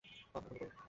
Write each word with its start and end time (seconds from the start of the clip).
আহ, 0.05 0.09
এখনো 0.35 0.49
গরম। 0.51 0.71